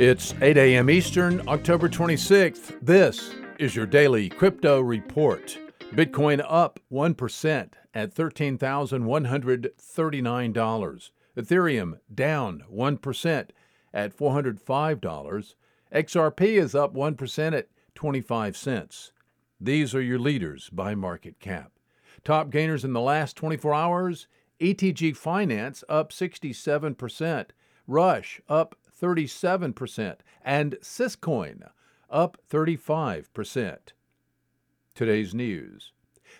It's 0.00 0.32
8 0.40 0.56
a.m. 0.56 0.88
Eastern, 0.88 1.46
October 1.46 1.86
26th. 1.86 2.78
This 2.80 3.34
is 3.58 3.76
your 3.76 3.84
daily 3.84 4.30
crypto 4.30 4.80
report. 4.80 5.58
Bitcoin 5.92 6.42
up 6.48 6.80
1% 6.90 7.72
at 7.92 8.14
$13,139. 8.14 11.10
Ethereum 11.36 11.98
down 12.14 12.64
1% 12.72 13.50
at 13.92 14.16
$405. 14.16 15.54
XRP 15.94 16.40
is 16.40 16.74
up 16.74 16.94
1% 16.94 17.52
at 17.52 17.68
25 17.94 18.56
cents. 18.56 19.12
These 19.60 19.94
are 19.94 20.00
your 20.00 20.18
leaders 20.18 20.70
by 20.70 20.94
market 20.94 21.38
cap. 21.40 21.72
Top 22.24 22.48
gainers 22.48 22.86
in 22.86 22.94
the 22.94 23.02
last 23.02 23.36
24 23.36 23.74
hours 23.74 24.28
ETG 24.62 25.14
Finance 25.14 25.84
up 25.90 26.10
67%, 26.10 27.50
Rush 27.90 28.40
up 28.48 28.76
37%, 29.00 30.16
and 30.44 30.76
Syscoin 30.82 31.68
up 32.10 32.38
35%. 32.50 33.78
Today's 34.94 35.34
news. 35.34 35.92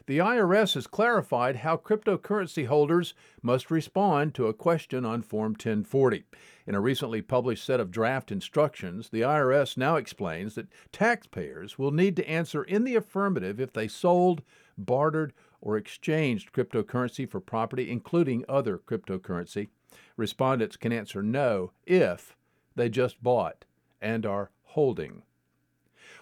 The 0.06 0.18
IRS 0.18 0.74
has 0.74 0.86
clarified 0.86 1.56
how 1.56 1.76
cryptocurrency 1.76 2.66
holders 2.66 3.14
must 3.42 3.70
respond 3.70 4.34
to 4.34 4.46
a 4.46 4.54
question 4.54 5.04
on 5.04 5.22
Form 5.22 5.52
1040. 5.52 6.24
In 6.66 6.74
a 6.74 6.80
recently 6.80 7.22
published 7.22 7.64
set 7.64 7.80
of 7.80 7.90
draft 7.90 8.30
instructions, 8.30 9.08
the 9.08 9.22
IRS 9.22 9.76
now 9.76 9.96
explains 9.96 10.54
that 10.54 10.68
taxpayers 10.92 11.78
will 11.78 11.90
need 11.90 12.16
to 12.16 12.28
answer 12.28 12.62
in 12.62 12.84
the 12.84 12.96
affirmative 12.96 13.60
if 13.60 13.72
they 13.72 13.88
sold, 13.88 14.42
bartered, 14.78 15.32
or 15.60 15.76
exchanged 15.76 16.52
cryptocurrency 16.52 17.28
for 17.28 17.40
property, 17.40 17.90
including 17.90 18.44
other 18.48 18.78
cryptocurrency. 18.78 19.68
Respondents 20.16 20.76
can 20.76 20.92
answer 20.92 21.22
no 21.22 21.72
if 21.84 22.36
they 22.76 22.88
just 22.88 23.22
bought 23.22 23.64
and 24.00 24.24
are 24.24 24.50
holding. 24.62 25.22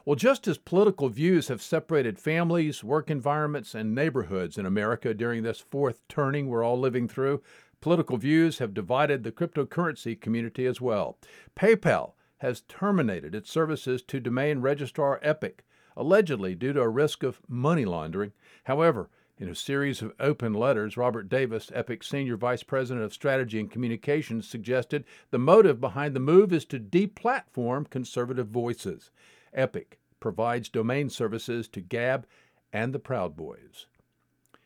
Well, 0.04 0.16
just 0.16 0.48
as 0.48 0.56
political 0.56 1.08
views 1.08 1.48
have 1.48 1.60
separated 1.60 2.18
families, 2.18 2.82
work 2.82 3.10
environments, 3.10 3.74
and 3.74 3.94
neighborhoods 3.94 4.56
in 4.56 4.64
America 4.64 5.12
during 5.12 5.42
this 5.42 5.60
fourth 5.60 6.00
turning 6.08 6.48
we're 6.48 6.64
all 6.64 6.78
living 6.78 7.08
through, 7.08 7.42
political 7.80 8.16
views 8.16 8.58
have 8.58 8.72
divided 8.72 9.22
the 9.22 9.32
cryptocurrency 9.32 10.18
community 10.18 10.64
as 10.66 10.80
well. 10.80 11.18
PayPal 11.54 12.12
has 12.38 12.62
terminated 12.62 13.34
its 13.34 13.50
services 13.50 14.02
to 14.04 14.20
domain 14.20 14.60
registrar 14.60 15.20
Epik, 15.20 15.60
allegedly 15.96 16.54
due 16.54 16.72
to 16.72 16.80
a 16.80 16.88
risk 16.88 17.22
of 17.22 17.40
money 17.48 17.84
laundering. 17.84 18.32
However, 18.64 19.10
in 19.38 19.48
a 19.48 19.54
series 19.54 20.02
of 20.02 20.12
open 20.18 20.52
letters, 20.52 20.96
Robert 20.96 21.28
Davis, 21.28 21.70
Epik's 21.70 22.08
Senior 22.08 22.36
Vice 22.36 22.64
President 22.64 23.04
of 23.04 23.12
Strategy 23.12 23.60
and 23.60 23.70
Communications, 23.70 24.48
suggested 24.48 25.04
the 25.30 25.38
motive 25.38 25.80
behind 25.80 26.14
the 26.14 26.20
move 26.20 26.52
is 26.52 26.64
to 26.66 26.80
deplatform 26.80 27.88
conservative 27.88 28.48
voices. 28.48 29.10
Epik 29.56 29.98
provides 30.18 30.68
domain 30.68 31.08
services 31.08 31.68
to 31.68 31.80
Gab 31.80 32.26
and 32.72 32.92
the 32.92 32.98
Proud 32.98 33.36
Boys. 33.36 33.86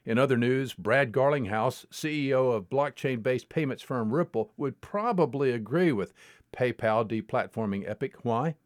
In 0.05 0.19
other 0.19 0.37
news, 0.37 0.73
Brad 0.73 1.12
Garlinghouse, 1.12 1.87
CEO 1.93 2.53
of 2.53 2.70
blockchain 2.70 3.23
based 3.23 3.48
payments 3.48 3.83
firm 3.83 4.12
Ripple, 4.12 4.53
would 4.56 4.81
probably 4.81 5.53
agree 5.53 5.93
with 5.93 6.15
PayPal 6.53 7.06
deplatforming 7.06 7.89
Epik. 7.89 8.15
Why? 8.23 8.56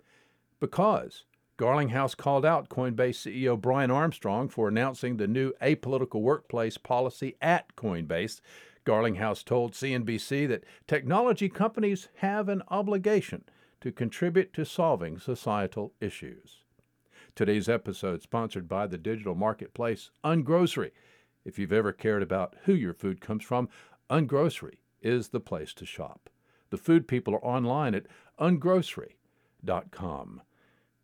Because 0.60 1.24
Garlinghouse 1.58 2.16
called 2.16 2.44
out 2.44 2.68
Coinbase 2.68 3.26
CEO 3.26 3.58
Brian 3.58 3.90
Armstrong 3.90 4.48
for 4.48 4.68
announcing 4.68 5.16
the 5.16 5.26
new 5.26 5.54
apolitical 5.62 6.20
workplace 6.20 6.76
policy 6.76 7.34
at 7.40 7.74
Coinbase. 7.76 8.42
Garlinghouse 8.84 9.42
told 9.42 9.72
CNBC 9.72 10.46
that 10.48 10.64
technology 10.86 11.48
companies 11.48 12.08
have 12.16 12.50
an 12.50 12.62
obligation 12.68 13.44
to 13.80 13.90
contribute 13.90 14.52
to 14.52 14.66
solving 14.66 15.18
societal 15.18 15.92
issues. 16.00 16.62
Today's 17.34 17.68
episode 17.68 18.22
sponsored 18.22 18.68
by 18.68 18.86
the 18.86 18.98
digital 18.98 19.34
marketplace 19.34 20.10
Ungrocery. 20.24 20.92
If 21.44 21.58
you've 21.58 21.72
ever 21.72 21.92
cared 21.92 22.22
about 22.22 22.54
who 22.64 22.74
your 22.74 22.94
food 22.94 23.20
comes 23.20 23.42
from, 23.44 23.68
Ungrocery 24.10 24.76
is 25.00 25.28
the 25.28 25.40
place 25.40 25.72
to 25.74 25.86
shop. 25.86 26.28
The 26.70 26.76
food 26.76 27.08
people 27.08 27.34
are 27.34 27.44
online 27.44 27.94
at 27.94 28.06
ungrocery.com. 28.38 30.42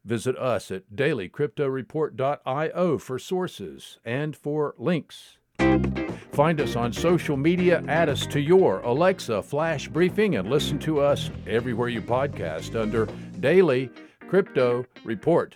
Visit 0.04 0.36
us 0.36 0.70
at 0.70 0.94
dailycryptoreport.io 0.94 2.98
for 2.98 3.18
sources 3.18 3.98
and 4.04 4.36
for 4.36 4.74
links. 4.76 5.38
Find 6.32 6.60
us 6.60 6.76
on 6.76 6.92
social 6.92 7.36
media, 7.36 7.84
add 7.86 8.08
us 8.08 8.26
to 8.28 8.40
your 8.40 8.80
Alexa 8.80 9.42
flash 9.42 9.88
briefing, 9.88 10.36
and 10.36 10.50
listen 10.50 10.78
to 10.80 11.00
us 11.00 11.30
everywhere 11.46 11.88
you 11.88 12.02
podcast 12.02 12.80
under 12.80 13.06
Daily 13.38 13.90
Crypto 14.28 14.84
Report. 15.04 15.54